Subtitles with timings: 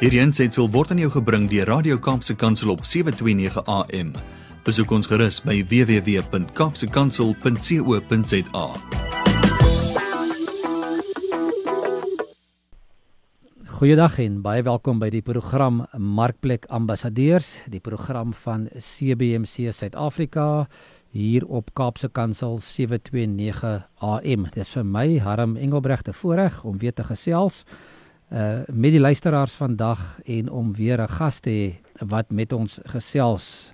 [0.00, 4.16] Hierdie aanseit word aan jou gebring deur Radio Kaapse Kansel op 7:29 AM.
[4.64, 8.64] Besoek ons gerus by www.kapsekansel.co.za.
[13.76, 20.64] Goeiedag en baie welkom by die program Markplek Ambassadeurs, die program van CBC Suid-Afrika
[21.12, 24.48] hier op Kaapse Kansel 729 AM.
[24.48, 27.64] Dit is vir my Harm Engelbreg te voorreg om weer te gesels
[28.30, 32.78] uh met die luisteraars vandag en om weer 'n gas te hê wat met ons
[32.84, 33.72] gesels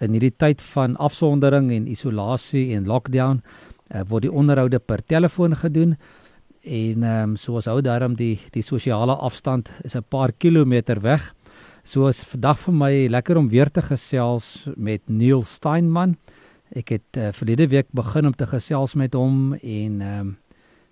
[0.00, 3.42] in hierdie tyd van afsondering en isolasie en lockdown
[3.94, 5.96] uh, word die onderhoude per telefoon gedoen
[6.62, 11.34] en ehm um, soos hou daarom die die sosiale afstand is 'n paar kilometer weg.
[11.84, 16.16] So is vandag vir my lekker om weer te gesels met Neil Steinman.
[16.74, 20.36] Ek het uh, verlede week begin om te gesels met hom en ehm um,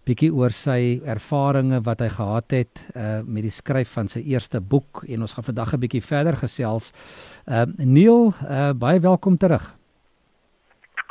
[0.06, 4.60] bietjie oor sy ervarings wat hy gehad het uh met die skryf van sy eerste
[4.60, 6.92] boek en ons gaan vandag 'n bietjie verder gesels.
[7.46, 9.74] Ehm uh, Neil, uh baie welkom terug.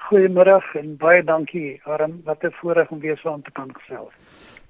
[0.08, 4.14] Goeiemôre en baie dankie Arm, wat 'n voorreg om weer saam te kan gesels.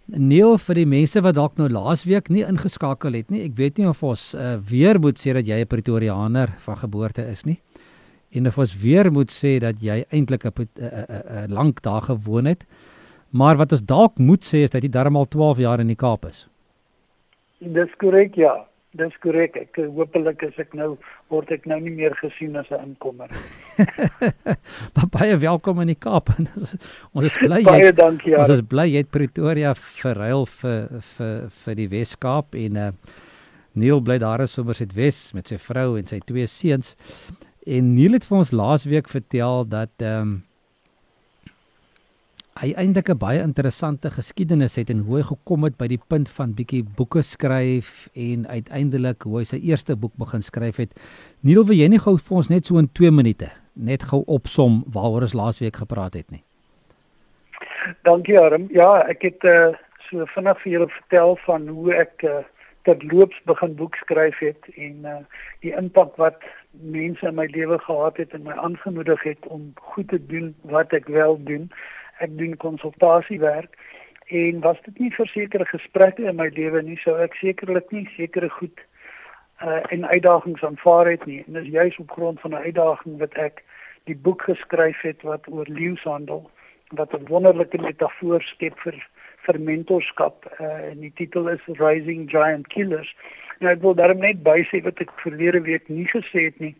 [0.05, 3.43] Neil vir die mense wat dalk nou laasweek nie ingeskakel het nie.
[3.45, 7.21] Ek weet nie of ons uh, weer moet sê dat jy 'n Pretoriaaner van geboorte
[7.21, 7.61] is nie.
[8.31, 12.65] En of ons weer moet sê dat jy eintlik 'n lank daar gewoon het.
[13.35, 16.23] Maar wat ons dalk moet sê is dat jy darmal 12 jaar in die Kaap
[16.29, 16.45] is.
[17.59, 18.53] Dis korrek, ja.
[18.95, 19.57] Dis korrek.
[19.59, 20.93] Ek hopelik is ek nou
[21.33, 23.27] word ek nou nie meer gesien as 'n inkomer.
[24.95, 26.31] maar baie welkom in die Kaap.
[27.15, 28.37] ons is bly jy dankie.
[28.39, 32.91] Ons is bly jy het Pretoria verruil vir vir vir die Wes-Kaap en uh
[33.75, 34.93] Neil bly daar in Somerset
[35.35, 36.95] met sy vrou en sy twee seuns.
[37.67, 40.43] En Neil het vir ons laasweek vertel dat ehm um,
[42.55, 46.29] hy eintlik 'n baie interessante geskiedenis het en hoe hy gekom het by die punt
[46.29, 50.93] van bietjie boeke skryf en uiteindelik hoe hy sy eerste boek begin skryf het.
[51.43, 54.85] Neil, wil jy nie gou vir ons net so in 2 minute net gou opsom
[54.87, 56.43] waaroor ons laasweek gepraat het nie?
[58.03, 58.69] Dankie, Arm.
[58.71, 59.75] Ja, ek het uh,
[60.09, 62.39] so vinnig vir julle vertel van hoe ek uh,
[62.87, 65.17] terloops begin boek skryf het en uh,
[65.59, 66.39] die impak wat
[66.71, 70.93] mense in my lewe gehad het en my aangemoedig het om goed te doen wat
[70.93, 71.67] ek wel doen
[72.19, 73.77] ek doen konsultasiewerk
[74.27, 78.07] en was dit nie vir sekere gesprekke in my lewe nie sou ek sekerlik nie
[78.15, 78.79] sekere goed
[79.63, 81.43] uh en uitdagings aanvaar het nie.
[81.47, 83.63] En dis juis op grond van 'n uitdaging wat ek
[84.03, 86.49] die boek geskryf het wat oor leeuhandel
[86.89, 89.07] wat 'n wonderlike metafoor skep vir
[89.45, 93.15] vir mentorskap uh en die titel is Rising Giant Killers.
[93.59, 96.75] Nou ek wil daarmee net bysê wat ek verlede week nie gesê het nie.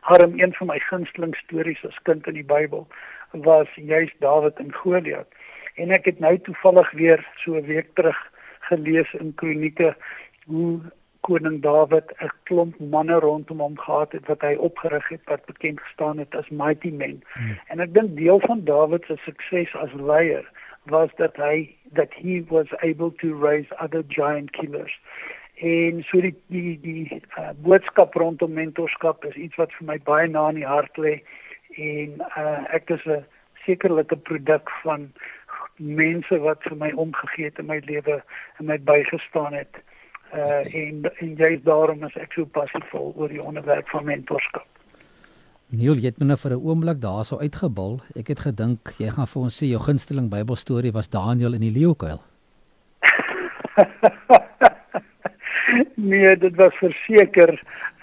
[0.00, 2.88] Harm een van my gunsteling stories as kind in die Bybel
[3.32, 5.28] was juist Dawid en Goliat.
[5.74, 8.18] En ek het nou toevallig weer so 'n week terug
[8.60, 9.96] gelees in Kronieke
[10.46, 10.80] hoe
[11.20, 15.80] koning Dawid 'n klomp manne rondom hom gehad het wat hy opgerig het wat bekend
[15.80, 17.22] gestaan het as mighty men.
[17.32, 17.58] Hmm.
[17.66, 20.46] En ek dink deel van Dawid se sukses as leier
[20.82, 25.00] was dat hy that he was able to raise other giant killers.
[25.54, 30.28] En so die die die uh, boodskap rondom mentorskap is iets wat vir my baie
[30.28, 31.20] na in die hart lê
[31.76, 33.24] en uh, ek is 'n
[33.64, 35.12] sekerlike produk van
[35.76, 38.22] mense wat vir my omgegee het in my lewe
[38.58, 39.80] en my bygestaan het.
[40.34, 44.66] Uh en en jy daarom is ek so passievol oor die onderwerp van mentorskap.
[45.72, 48.00] Neil, jy het my nou vir 'n oomblik daarso uitgebul.
[48.16, 51.78] Ek het gedink jy gaan vir ons sê jou gunsteling Bybelstorie was Daniël in die
[51.78, 52.20] leeukuil.
[56.12, 57.54] nee, dit was verseker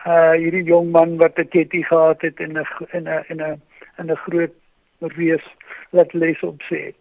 [0.07, 3.61] uh hierdie jong man wat 'n ketty gehad het en 'n in 'n in 'n
[3.99, 4.53] in 'n groot
[4.99, 5.45] reus
[5.91, 6.99] wat les op sê het.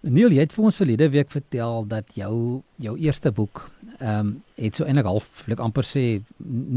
[0.00, 3.70] Neil, jy het vir ons verlede week vertel dat jou jou eerste boek
[4.00, 6.20] ehm um, het so eintlik half ek amper sê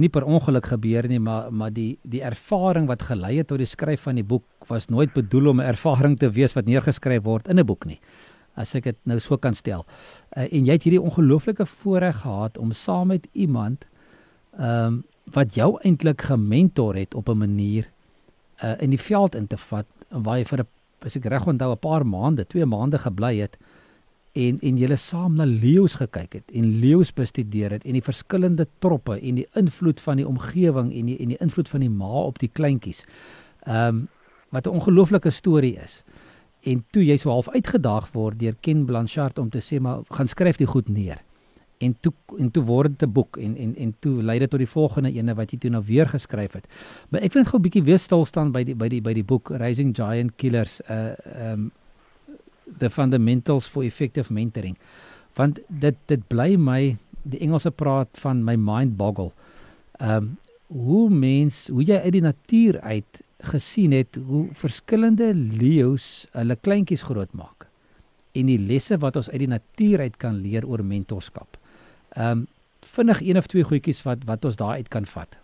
[0.01, 3.65] nie per ongeluk gebeur nie, maar maar die die ervaring wat gelei het tot die
[3.65, 7.47] skryf van die boek was nooit bedoel om 'n ervaring te wees wat neergeskryf word
[7.47, 7.99] in 'n boek nie
[8.57, 9.85] as ek dit nou so kan stel.
[10.35, 13.87] Uh, en jy het hierdie ongelooflike voorreg gehad om saam met iemand
[14.57, 15.03] ehm um,
[15.35, 17.89] wat jou eintlik gementor het op 'n manier
[18.63, 20.67] uh in die veld in te vat waar jy vir 'n
[21.05, 23.57] as ek reg onthou 'n paar maande, 2 maande gebly het
[24.33, 28.67] en en julle saam na leeu's gekyk het en leeu's bestudeer het en die verskillende
[28.79, 32.23] troppe en die invloed van die omgewing en die en die invloed van die ma
[32.29, 33.05] op die kleintjies.
[33.65, 34.07] Ehm um,
[34.49, 36.03] wat 'n ongelooflike storie is.
[36.67, 40.27] En toe jy so half uitgedaag word deur Ken Blanchard om te sê maar gaan
[40.27, 41.23] skryf dit goed neer
[41.77, 44.59] en toe en toe word dit 'n boek en en en toe lei dit tot
[44.59, 46.67] die volgende ene wat jy toe nou weer geskryf het.
[47.09, 49.13] Maar ek wil net gou 'n bietjie weer stil staan by die by die by
[49.13, 51.13] die boek Rising Giant Killers uh
[51.51, 51.71] um
[52.79, 54.77] the fundamentals for effective mentoring.
[55.35, 59.31] Want dit dit bly my die Engelse praat van my mind boggle.
[60.01, 60.37] Um,
[60.67, 67.05] hoe mens hoe jy uit die natuur uit gesien het hoe verskillende leeu's hulle kleintjies
[67.05, 67.67] grootmaak
[68.37, 71.57] en die lesse wat ons uit die natuur uit kan leer oor mentorskap.
[72.15, 72.47] Ehm um,
[72.87, 75.37] vinnig een of twee goedjies wat wat ons daar uit kan vat.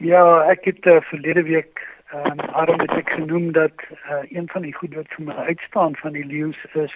[0.00, 4.48] Ja, ek het uh, verlede week ehm um, Aaron het ek genoem dat uh, een
[4.48, 6.92] van die goed wat vir my uitstaan van die leeu's is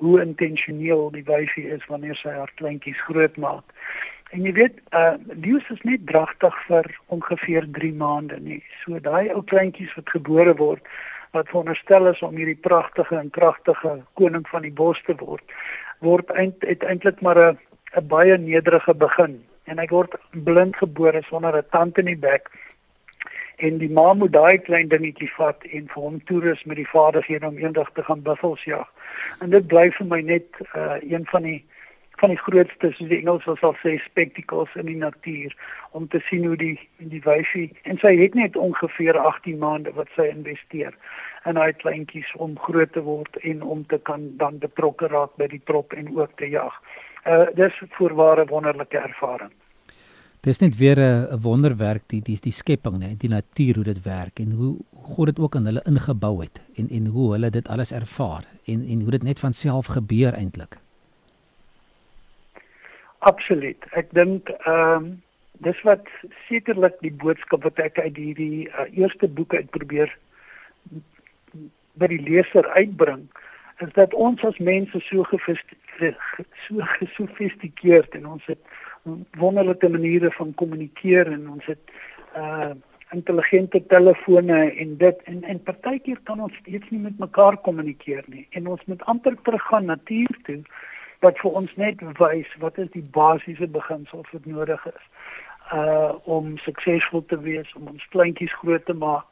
[0.00, 3.64] hoe intentioneel die wyfie is wanneer sy haar kleintjies grootmaak.
[4.30, 8.60] En jy weet, uh leeu's is net dragtig vir ongeveer 3 maande nie.
[8.84, 10.86] So daai ou kleintjies wat gebore word
[11.34, 15.44] wat veronderstel is om hierdie pragtige en kragtige koning van die bos te word,
[16.02, 17.58] word eintlik maar 'n
[17.96, 22.50] 'n baie nederige begin en hy word blind gebore sonder 'n tand in die bek
[23.56, 27.46] en die ma moet daai klein dingetjie vat en vir hom toerus met die vaderhede
[27.46, 28.86] om eendag te gaan buffels jag.
[29.40, 30.46] En dit bly vir my net
[30.76, 31.64] uh, een van die
[32.20, 35.54] van die grootste soos die Engels sal sê spectacles in die natuur
[35.96, 36.76] om te sien hoe die
[37.12, 40.96] die wyfie en sy het net ongeveer 18 maande wat sy investeer
[41.48, 45.48] in haar kleintjies om groot te word en om te kan dan betrokke raak by
[45.48, 46.76] die trop en ook te jag.
[47.24, 49.52] Uh dis voorware wonderlike ervaring.
[50.40, 54.40] Dis net weer 'n wonderwerk die die die skepping nê, die natuur hoe dit werk
[54.40, 57.92] en hoe God dit ook in hulle ingebou het en en hoe hulle dit alles
[57.92, 60.80] ervaar en en hoe dit net van self gebeur eintlik.
[63.20, 63.84] Absoluut.
[63.92, 65.10] Ek dink ehm um,
[65.60, 66.06] dis wat
[66.48, 70.12] sekerlik die boodskap wat ek uit hierdie uh, eerste boek uit probeer
[72.00, 73.26] by die leser uitbring
[73.84, 78.62] is dat ons as mense so so gesofistikeerd en ons het
[79.40, 81.98] wonderlike maniere van kommunikeer en ons het
[82.36, 82.72] uh
[83.10, 88.44] intelligente telefone en dit en en partykeer kan ons steeds nie met mekaar kommunikeer nie
[88.50, 90.60] en ons moet amper teruggaan natuur toe
[91.20, 95.04] wat vir ons net wys wat is die basiese beginsels wat nodig is
[95.72, 99.26] uh om suksesvol te wees om ons kleintjies groot te maak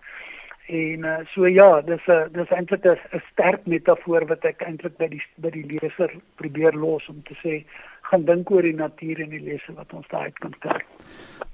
[0.68, 5.08] En uh, so ja, dis 'n dis eintlik 'n sterk metafoor wat ek eintlik by
[5.08, 7.64] die by die leser probeer los om te sê
[8.02, 10.80] gaan dink oor die natuur en die lesse wat ons daaruit kan kry.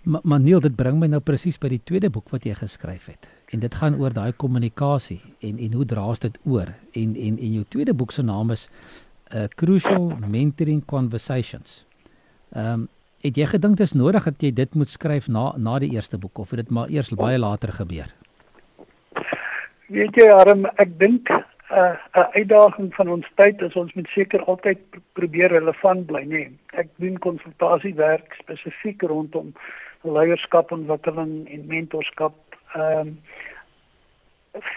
[0.02, 3.06] Maar ma Neil, dit bring my nou presies by die tweede boek wat jy geskryf
[3.06, 3.30] het.
[3.52, 6.74] En dit gaan oor daai kommunikasie en en hoe draas dit oor?
[6.92, 8.68] En en en jou tweede boek se naam is
[9.34, 11.84] eh, Crucial Mentoring Conversations.
[12.54, 12.88] Ehm um,
[13.24, 16.18] het jy gedink dit is nodig dat jy dit moet skryf na na die eerste
[16.20, 18.10] boek of het dit maar eers baie later gebeur?
[19.88, 21.40] Weet jy Arm, ek dink 'n
[21.72, 24.78] uh, 'n uitdaging van ons tyd is ons moet seker altyd
[25.12, 26.28] probeer relevant bly, nê.
[26.28, 26.52] Nee.
[26.72, 29.54] Ek doen konsultasiewerk spesifiek rondom
[30.02, 32.36] leierskapontwikkeling en mentorskap
[32.74, 33.18] ehm um,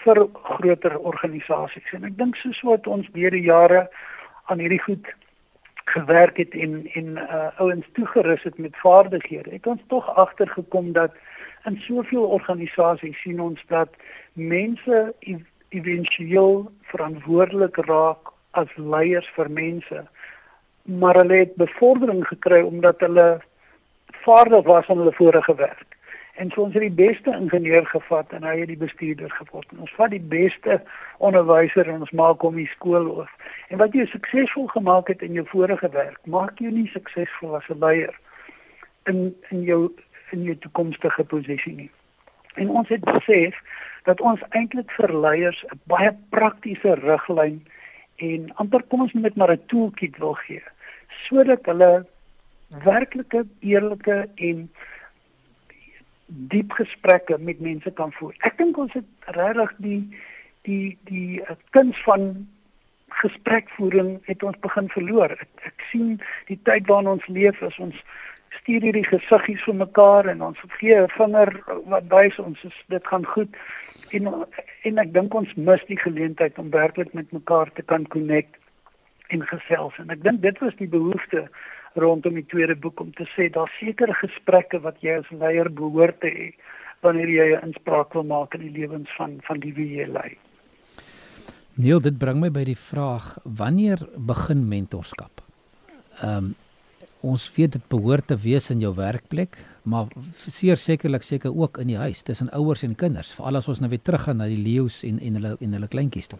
[0.04, 1.92] vir groter organisasies.
[1.92, 3.88] En ek dink soos wat ons deur die jare
[4.48, 5.14] aan hierdie goed
[5.88, 11.12] gewerk het en en uh, ouens toegerus het met vaardighede, het ons tog agtergekom dat
[11.64, 13.88] in soveel organisasies sien ons dat
[14.32, 15.14] mense
[15.68, 20.04] éventueel verantwoordelik raak as leiers vir mense
[21.00, 23.28] maar hulle het bevordering gekry omdat hulle
[24.24, 25.87] vaardig was aan hulle vorige werk
[26.38, 29.84] en so ons het die beste ingenieur gevat en hy het die bestuurder geword en
[29.86, 30.80] ons vat die beste
[31.18, 33.32] onderwyser en ons maak hom die skool hoof
[33.68, 37.68] en wat jy suksesvol gemaak het in jou vorige werk maak jou nie suksesvol as
[37.68, 38.14] 'n leier
[39.08, 39.88] in in jou
[40.30, 41.90] in jou toekomstige posisie nie.
[42.54, 43.56] En ons het besef
[44.08, 47.60] dat ons eintlik vir leiers 'n baie praktiese riglyn
[48.16, 50.62] en amper kom ons net maar 'n toolkit wil gee
[51.28, 52.06] sodat hulle
[52.84, 54.70] werklike eerlike en
[56.28, 58.34] diep gesprekke met mense kan voer.
[58.44, 60.02] Ek dink ons het regtig die
[60.68, 62.48] die die uh, kuns van
[63.08, 65.32] gesprekvoering het ons begin verloor.
[65.32, 66.18] Ek, ek sien
[66.50, 67.96] die tyd waarin ons leef is ons
[68.60, 71.50] stuur hierdie gesiggies vir mekaar en ons gee 'n vinger
[71.92, 73.56] wat wys ons is dit gaan goed
[74.12, 74.28] en
[74.88, 78.56] en ek dink ons mis die geleentheid om werklik met mekaar te kan connect
[79.28, 81.48] en gesels en ek dink dit was die behoefte
[81.94, 86.20] rondom die tweede boek om te sê daar seker gesprekke wat jy as leier behoort
[86.20, 86.48] te hê
[87.02, 90.36] wanneer jy 'n inspraak wil maak in die lewens van van die wie jy lei.
[91.74, 95.42] Neil, dit bring my by die vraag wanneer begin mentorskap?
[96.22, 96.54] Ehm um,
[97.20, 101.86] ons weet dit behoort te wees in jou werkplek, maar seker sekerlik seker ook in
[101.86, 105.02] die huis tussen ouers en kinders, veral as ons nou weer teruggaan na die leeu's
[105.02, 106.38] en en hulle en hulle kleintjies toe.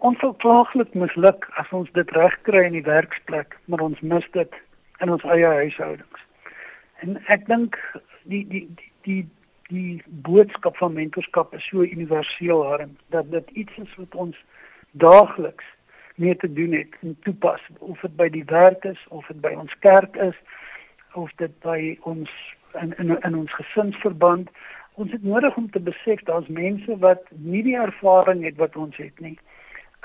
[0.00, 4.58] Ons sou plaaglik misluk as ons dit regkry in die werksplek, maar ons mis dit
[5.02, 6.20] in ons eie huishoudings.
[7.02, 7.78] En ek dink
[8.30, 9.24] die die die die
[9.68, 14.38] die boodskap van mentorskap is so universeel, harm dat dit iets is wat ons
[15.02, 15.66] daagliks
[16.16, 17.60] mee te doen het en toepas.
[17.78, 20.38] Of dit by die werk is of dit by ons kerk is
[21.18, 22.30] of dit by ons
[22.80, 24.50] in in, in ons gesinsverband.
[24.94, 28.96] Ons het nodig om te besef daar's mense wat nie die ervaring het wat ons
[28.96, 29.36] het nie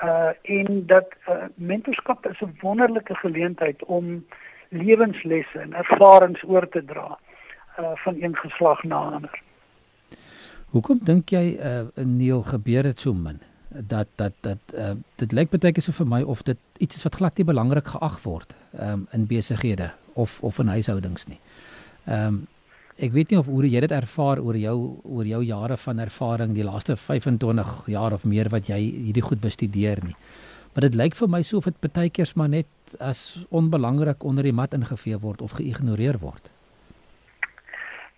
[0.02, 4.24] uh en dat uh, mentorskap is 'n wonderlike geleentheid om
[4.68, 7.18] lewenslesse en ervarings oor te dra
[7.78, 9.42] uh van een geslag na ander.
[10.70, 13.40] Hoekom dink jy uh Neil gebeur dit so min?
[13.68, 17.02] Dat dat dat uh dit lyk baie keer so vir my of dit iets is
[17.02, 21.38] wat glad nie belangrik geag word um in besighede of of in huishoudings nie.
[22.06, 22.46] Um
[23.02, 26.54] ek weet nie of hoe jy dit ervaar oor jou oor jou jare van ervaring
[26.54, 30.14] die laaste 25 jaar of meer wat jy hierdie goed bestudeer nie.
[30.74, 32.66] Maar dit lyk vir my so of dit baie keer maar net
[33.00, 36.50] as onbelangrik onder die mat ingevee word of geïgnoreer word.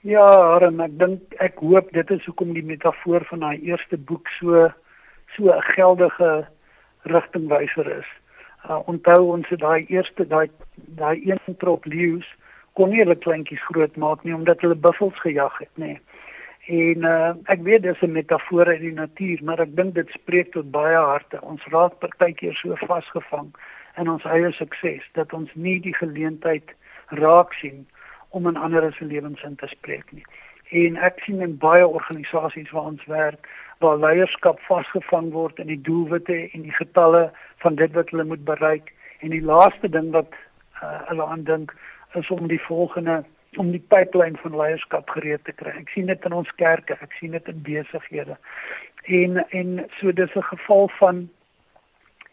[0.05, 4.29] Ja, en ek dink ek hoop dit is hoekom die metafoor van daai eerste boek
[4.39, 4.69] so
[5.37, 6.47] so 'n geldige
[7.05, 8.09] rigtingwyser is.
[8.69, 10.51] Uh, onthou ons het daai eerste daai
[11.01, 12.29] daai een trop leeu's
[12.77, 15.97] kon nie hulle kleintjies groot maak nie omdat hulle buffels gejag het, nê.
[16.67, 20.53] En uh, ek weet dis 'n metafoor uit die natuur, maar ek dink dit spreek
[20.53, 21.39] tot baie harte.
[21.43, 23.53] Ons raak partykeer so vasgevang
[23.97, 26.75] in ons eie sukses dat ons nie die geleentheid
[27.23, 27.87] raak sien
[28.29, 30.27] om in ander se lewens in te spreek nie.
[30.71, 33.47] En ek sien in baie organisasies waar ons werk
[33.79, 37.31] waar leierskap vasgevang word in die doelwitte en die getalle
[37.63, 40.33] van dit wat hulle moet bereik en die laaste ding wat
[40.83, 41.75] uh, hulle aandink
[42.17, 43.25] is om die volgende
[43.57, 45.73] om die pipeline van leierskap gereed te kry.
[45.81, 48.37] Ek sien dit in ons kerke, ek sien dit in besighede.
[49.21, 51.29] En en so dis 'n geval van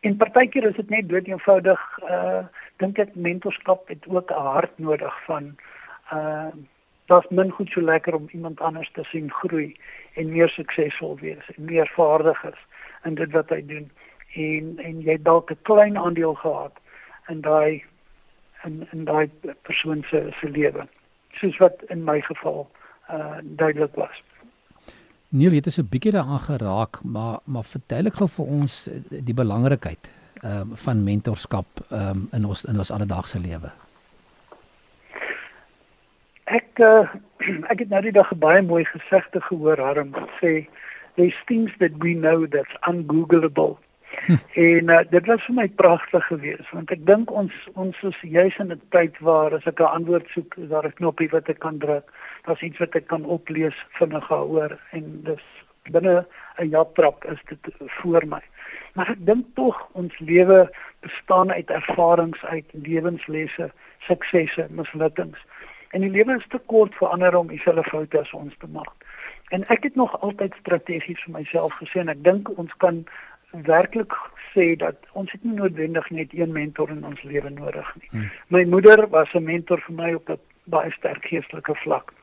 [0.01, 2.43] en partykeer is dit net dood eenvoudig uh
[2.81, 5.55] dink ek mentorskap het ook 'n hart nodig van
[6.13, 6.51] uh
[7.05, 9.75] daar's min goed so lekker om iemand anders te sien groei
[10.13, 12.61] en meer suksesvol wees en meer vaardig is
[13.03, 13.91] in dit wat hy doen
[14.33, 16.79] en en jy dalk 'n klein aandeel gehad
[17.27, 17.83] in daai
[18.65, 19.29] in in daai
[19.61, 20.87] persoon se se lewe
[21.39, 22.67] soos wat in my geval
[23.09, 24.23] uh duidelik was
[25.29, 29.39] Neil het dit so 'n bietjie daaraan geraak maar maar verduidelik gou vir ons die
[29.43, 30.11] belangrikheid
[30.43, 33.71] ehm um, van mentorskap ehm um, in ons in ons alledaagse lewe
[36.45, 37.07] Ek uh,
[37.71, 40.67] ek het nou die dag baie mooi gesegde gehoor Harm sê
[41.15, 43.77] there's things that we know that's ungoogleable.
[44.25, 44.35] Hm.
[44.53, 48.57] En uh, dit was vir my pragtig geweest want ek dink ons ons is juis
[48.61, 51.59] in 'n tyd waar as ek 'n antwoord soek, is daar 'n knoppie wat ek
[51.59, 52.07] kan druk.
[52.45, 55.45] Daar's iets wat ek kan oplees vinnig daaroor en dis
[55.91, 56.25] binne
[56.59, 58.41] 'n japtrap is dit voor my.
[58.93, 65.39] Maar ek dink tog ons lewe bestaan uit ervarings, uit lewenslesse, suksesse, mislukkings.
[65.89, 68.93] En die lewe is te kort vir ander om dieselfde foute as ons te maak.
[69.49, 73.03] En ek het nog altyd strategies vir myself gesê en ek dink ons kan
[73.53, 74.13] werklik
[74.53, 78.09] sê dat ons het nie noodwendig net een mentor in ons lewe nodig nie.
[78.09, 78.29] Hmm.
[78.47, 82.13] My moeder was 'n mentor vir my op 'n baie sterk geestelike vlak.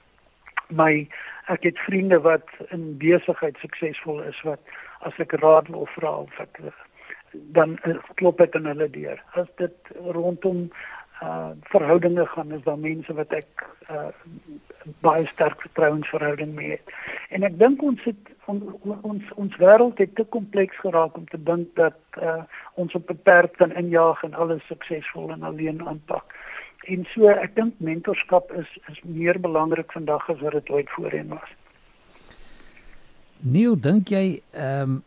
[0.68, 1.08] My
[1.46, 4.60] ek het vriende wat in besigheid suksesvol is wat
[5.00, 6.60] as ek raad wil vra of ek
[7.32, 7.78] dan
[8.14, 9.22] klop ek aan hulle deur.
[9.34, 10.70] As dit rondom
[11.22, 14.08] uh verhoudinge gaan is daar mense wat ek uh
[15.00, 16.92] baie sterk vertrouensverhouding mee het.
[17.30, 18.60] En ek dink ons het on,
[19.02, 22.42] ons ons wêreld het te kompleks geraak om te dink dat uh
[22.74, 26.34] ons op 'n perd kan injaag en alles suksesvol en alleen aanpak.
[26.88, 31.28] En so ek dink mentorskap is is meer belangrik vandag as wat dit ooit voorheen
[31.28, 31.50] was.
[33.40, 35.02] Neil, dink jy ehm um,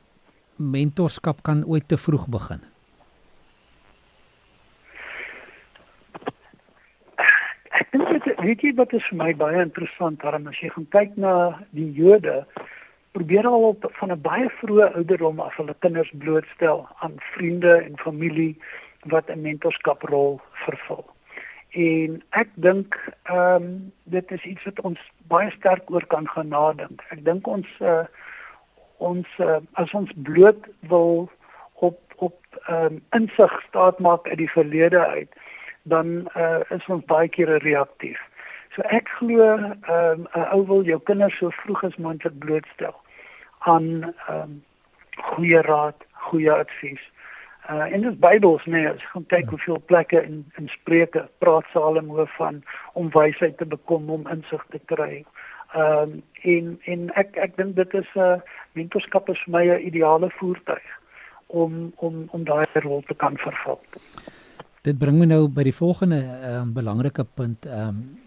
[0.55, 2.72] mentorskap kan ooit te vroeg begin?
[8.43, 11.33] Weet jy wat is vir my baie interessant daarom as jy gaan kyk na
[11.77, 12.43] die Jode
[13.13, 17.97] probeer al op van 'n baie vroeë ouderdom af hulle kinders blootstel aan vriende en
[17.97, 18.57] familie
[19.13, 21.05] wat 'n mentorskaprol vervul.
[21.69, 26.47] En ek dink ehm um, dit is iets wat ons baie sterk oor kan gaan
[26.47, 27.01] nadink.
[27.09, 28.05] Ek dink ons uh,
[28.97, 31.31] ons uh, as ons bloot wil
[31.73, 35.31] op op ehm um, insig staat maak uit die verlede uit
[35.83, 38.19] dan uh, is ons baie keer reaktief.
[38.75, 42.95] So ek glo ehm um, 'n ou wil jou kinders so vroeg as moontlik blootstel
[43.59, 44.63] aan ehm um,
[45.33, 45.99] goeie raad,
[46.29, 47.03] goeie advies.
[47.69, 51.69] Uh en dis Bybels nee, as jy gaan kyk hoeveel plekke in in Spreuke praat
[51.71, 52.63] Salomo van
[52.93, 55.23] om wysheid te bekom, om insig te kry.
[55.73, 58.41] Ehm um, en en ek ek dink dit is 'n uh,
[58.73, 60.89] mentorskap is vir my 'n ideale voertuig
[61.47, 63.79] om om om daai rol te kan vervul.
[64.81, 66.19] Dit bring my nou by die volgende
[66.51, 68.22] um, belangrike punt ehm um,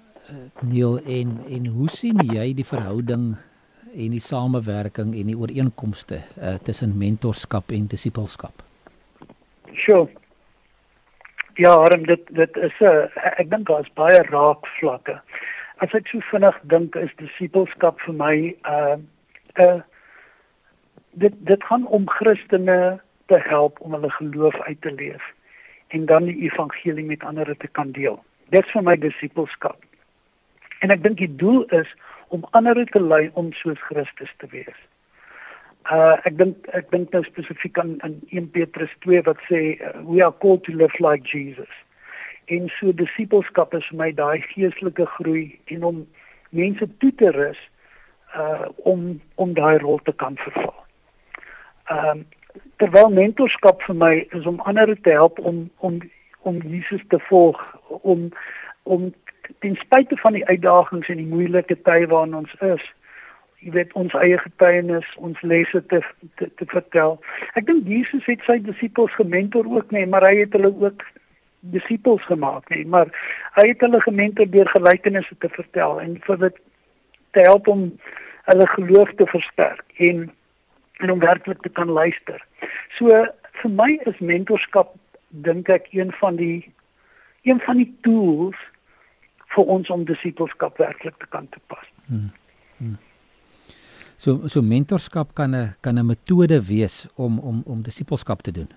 [0.61, 3.37] Neil en en hoe sien jy die verhouding
[3.95, 8.64] en die samewerking en die ooreenkomste uh, tussen mentorskap en disipelskap?
[9.73, 10.09] Sjoe.
[11.56, 15.21] Ja, Harm, dit dit is 'n uh, ek dink daar's baie raakvlakke.
[15.78, 18.97] As ek so vinnig dink is disipelskap vir my 'n uh,
[19.56, 19.80] 'n uh,
[21.16, 25.23] dit dit gaan om Christene te help om hulle geloof uit te leef
[25.88, 28.25] en dan die evangelie met ander te kan deel.
[28.50, 29.78] Dit is vir my disipelskap.
[30.87, 31.88] En ek dink die doel is
[32.35, 34.76] om ander te lei om soos Christus te wees.
[35.90, 39.90] Uh ek dink ek dink nou spesifiek aan in 1 Petrus 2 wat sê uh,
[40.07, 41.73] we are called to live like Jesus.
[42.55, 46.00] En so disipelskap is vir my daai geestelike groei en om
[46.55, 47.59] mense toe te rus
[48.38, 49.09] uh om
[49.43, 50.75] om daai rol te kan vervul.
[51.90, 52.26] Ehm um,
[52.78, 55.99] terwyl mentorskap vir my is om ander te help om om
[56.47, 57.62] om Jesus te volg
[58.02, 58.31] om
[58.83, 59.11] om
[59.65, 62.85] ten spyte van die uitdagings en die moeilike tye waarin ons is
[63.65, 66.03] jy weet ons eie getuienis ons lesse te,
[66.37, 67.19] te te vertel
[67.55, 71.05] ek dink Jesus het sy disippels gementor ook nee maar hy het hulle ook
[71.75, 73.12] disippels gemaak nee maar
[73.59, 76.65] hy het hulle gementor deur gelykenisse te vertel en vir dit
[77.37, 77.88] te help om
[78.47, 80.29] hulle geloof te versterk en
[80.97, 82.41] en om werklik te kan luister.
[82.97, 83.26] So
[83.61, 84.95] vir my is mentorskap
[85.29, 86.73] dink ek een van die
[87.45, 88.57] een van die tools
[89.57, 91.87] vir ons om disipelskap werklik te kan toepas.
[92.07, 92.31] Hmm.
[92.79, 92.97] Hmm.
[94.17, 98.69] So so mentorskap kan 'n kan 'n metode wees om om om disipelskap te doen.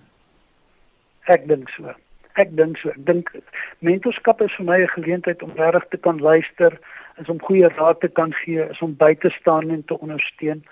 [1.28, 1.94] Ek dink so.
[2.34, 2.90] Ek dink so.
[2.90, 3.32] Ek dink
[3.80, 6.80] mentorskap is vir my 'n geleentheid om regtig te kan luister,
[7.18, 10.64] is om goeie raad te kan gee, is om by te staan en te ondersteun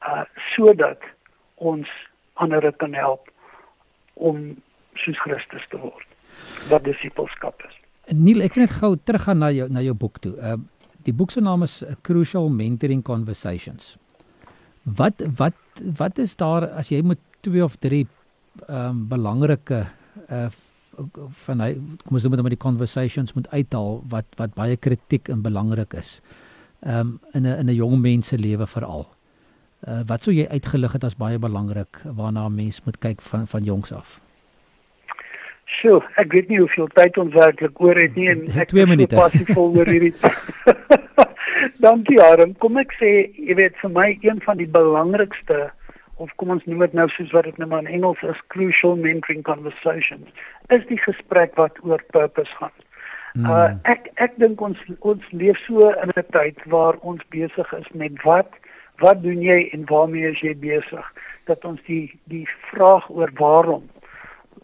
[0.00, 1.02] uh sodat
[1.54, 1.88] ons
[2.34, 3.30] ander kan help
[4.14, 4.56] om
[4.94, 6.06] soos Christus te word.
[6.68, 7.85] Wat disipelskap is.
[8.14, 10.34] Neil, ek wil net gou teruggaan na jou na jou boek toe.
[10.38, 10.56] Uh
[11.06, 13.94] die boek se naam is Crucial Mentoring Conversations.
[14.82, 15.54] Wat wat
[15.98, 18.06] wat is daar as jy moet twee of drie
[18.66, 19.86] ehm um, belangrike
[20.30, 20.48] uh
[21.46, 25.28] van hy kom ons noem dit maar die conversations moet uithaal wat wat baie kritiek
[25.28, 26.20] en belangrik is.
[26.82, 29.06] Ehm um, in 'n in 'n jong mens se lewe veral.
[29.86, 33.46] Uh, wat sou jy uitgelig het as baie belangrik waarna 'n mens moet kyk van
[33.46, 34.20] van jongs af?
[35.66, 39.16] Sjoe, ek weet nie hoeveel tyd ons werklik oor het nie en ek twee minute
[39.16, 40.14] passievol oor hierdie.
[41.84, 42.54] Dankie Aram.
[42.62, 45.66] Kom ek sê, jy weet vir my een van die belangrikste
[46.22, 48.96] of kom ons noem dit nou soos wat dit nou maar in Engels is crucial
[48.96, 50.28] mentoring conversations
[50.72, 52.72] is die gesprek wat oor purpose gaan.
[53.34, 53.50] Hmm.
[53.52, 57.90] Uh ek ek dink ons ons leef so in 'n tyd waar ons besig is
[57.92, 58.48] met wat
[59.04, 61.04] wat doen jy en waarmee is jy besig
[61.44, 63.84] dat ons die die vraag oor waarom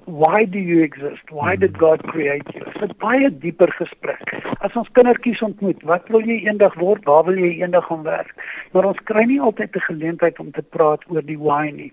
[0.06, 1.30] why do you exist?
[1.30, 2.64] Why did God create you?
[2.64, 4.32] Dit is baie dieper gesprek.
[4.60, 7.04] As ons kindertjies ontmoet, wat wil jy eendag word?
[7.04, 8.32] Waar wil jy eendag gaan werk?
[8.72, 11.92] Maar ons kry nie altyd 'n geleentheid om te praat oor die why nie.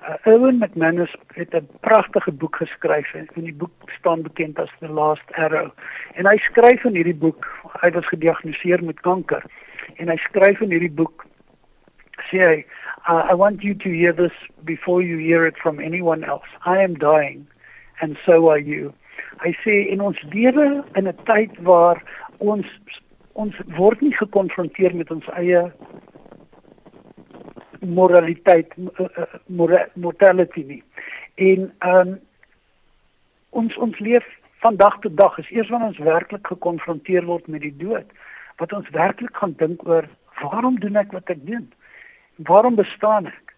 [0.00, 4.88] Uh, Owen McManus het 'n pragtige boek geskryf en die boek staan bekend as The
[4.88, 5.70] Last Arrow.
[6.14, 7.46] En hy skryf in hierdie boek,
[7.80, 9.44] hy was gediagnoseer met kanker.
[9.96, 11.26] En hy skryf in hierdie boek
[12.30, 12.64] sê hy
[13.08, 14.32] Uh, I want you to hear this
[14.64, 16.46] before you hear it from anyone else.
[16.64, 17.46] I am dying
[18.00, 18.92] and so are you.
[19.40, 22.02] Hy sê in ons lewe in 'n tyd waar
[22.38, 22.66] ons
[23.32, 25.62] ons word nie gekonfronteer met ons eie
[27.80, 30.82] moraliteit uh, uh, mortality nie.
[31.36, 32.18] En um
[33.50, 34.26] ons ons leef
[34.60, 38.06] van dag tot dag is eers wanneer ons werklik gekonfronteer word met die dood
[38.60, 40.04] wat ons werklik gaan dink oor
[40.42, 41.70] waarom doen ek wat ek doen?
[42.46, 43.54] Waarom bestaan ek?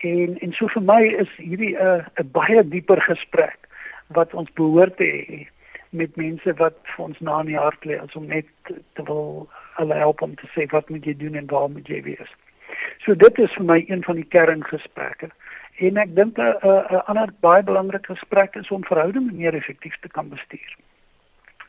[0.00, 3.58] En en so vir my is hierdie 'n uh, 'n baie dieper gesprek
[4.06, 5.46] wat ons behoort te hê
[5.90, 9.48] met mense wat vir ons na in die hart lê as om net te wil
[9.76, 12.32] hulle help om te sê wat moet jy doen en waar moet jy wees.
[13.04, 15.30] So dit is vir my een van die kerngesprekke.
[15.80, 20.08] En ek dink 'n 'n ander baie belangrike gesprek is om verhoudinge meer effektief te
[20.08, 20.76] kan bestuur.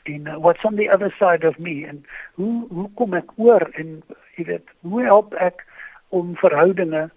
[0.04, 3.70] En uh, what's on the other side of me en hoe hoe kom ek oor
[3.74, 4.04] en
[4.36, 5.66] jy weet hoe help ek
[6.12, 7.10] om verhoudinge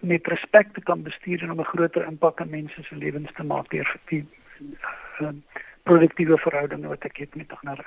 [0.00, 3.42] met respek te kan bestuur en om 'n groter impak in mense se lewens te
[3.42, 4.24] maak deur die
[5.20, 5.28] uh,
[5.82, 7.86] produktiewe verhoudinge wat ek het met ander.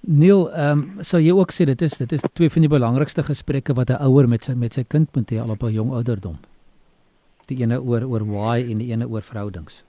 [0.00, 3.22] Neil, ehm um, so jy ook sê dit is dit is twee van die belangrikste
[3.22, 5.92] gesprekke wat 'n ouer met sy met sy kind moet hê al op 'n jong
[5.92, 6.38] ouderdom.
[7.46, 9.84] Die ene oor oor why en die ene oor verhoudings.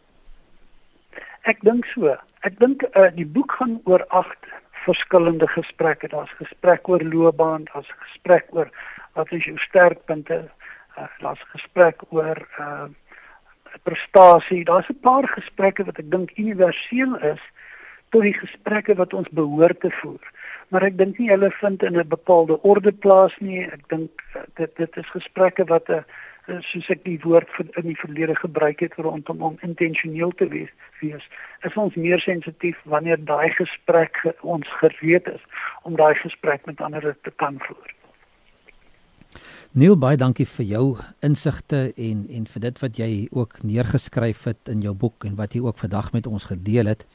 [1.43, 2.15] Ek dink so.
[2.41, 4.45] Ek dink uh, die boek gaan oor agt
[4.85, 6.07] verskillende gesprekke.
[6.07, 8.69] Daar's gesprek oor loopbaan, daar's gesprek oor
[9.13, 10.49] wat is jou sterkpunte?
[10.97, 12.89] Uh, Daar's gesprek oor uh
[13.83, 14.63] prestasie.
[14.63, 17.39] Daar's 'n paar gesprekke wat ek dink universeel is
[18.09, 20.31] tot die gesprekke wat ons behoort te voer.
[20.67, 23.63] Maar ek dink nie hulle vind in 'n bepaalde orde plaas nie.
[23.63, 26.03] Ek dink uh, dit dit is gesprekke wat 'n uh,
[26.47, 31.23] soos ek die woord in die verlede gebruik het rondom om intentioneel te wees, wees
[31.67, 35.41] is ons meer sensitief wanneer daai gesprek ons gereed is
[35.83, 37.95] om daai gesprek met ander te kan voer.
[39.71, 40.85] Neil baie dankie vir jou
[41.23, 45.55] insigte en en vir dit wat jy ook neergeskryf het in jou boek en wat
[45.55, 47.05] jy ook vandag met ons gedeel het.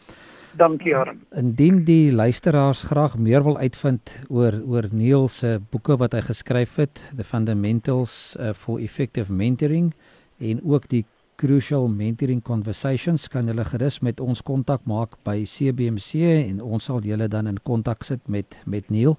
[0.57, 1.21] Dankie Harm.
[1.37, 6.77] Indien die luisteraars graag meer wil uitvind oor oor Neil se boeke wat hy geskryf
[6.81, 9.95] het, The Fundamentals uh, for Effective Mentoring
[10.38, 11.05] en ook die
[11.37, 16.14] Crucial Mentoring Conversations, kan julle gerus met ons kontak maak by CBMC
[16.47, 19.19] en ons sal julle dan in kontak sit met met Neil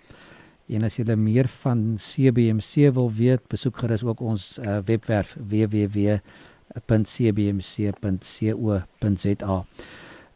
[0.68, 6.22] En as jy meer van CBMC wil weet, besoek gerus ook ons uh, webwerf www.cbmc.co.za.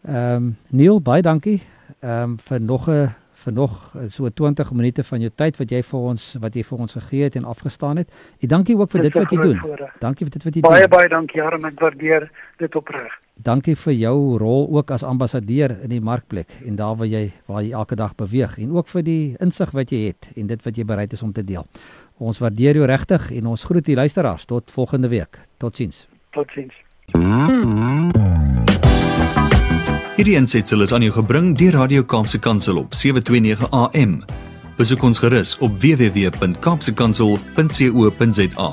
[0.06, 1.62] Ehm um, Neil, baie dankie
[2.00, 3.08] ehm um, vir nog 'n
[3.46, 6.64] vir nog eh, so 20 minute van jou tyd wat jy vir ons wat jy
[6.66, 8.10] vir ons gegee het en afgestaan het.
[8.42, 9.60] En dankie ook vir dit wat jy doen.
[10.02, 10.90] Dankie vir dit wat jy baie, doen.
[10.90, 12.28] Baie baie dankie Harm, ek waardeer
[12.62, 13.14] dit opreg.
[13.36, 17.62] Dankie vir jou rol ook as ambassadeur in die markplek en daar waar jy waar
[17.62, 20.76] jy elke dag beweeg en ook vir die insig wat jy het en dit wat
[20.80, 21.68] jy bereid is om te deel.
[22.16, 25.38] Ons waardeer jou regtig en ons groet die luisteraars tot volgende week.
[25.60, 26.06] Totsiens.
[26.32, 26.74] Totsiens.
[30.16, 34.24] Hierdie ensitsel is aan jou gebring deur Radio Kaapse Kansel op 729 AM.
[34.78, 38.70] Besoek ons gerus op www.kaapsekansel.co.za.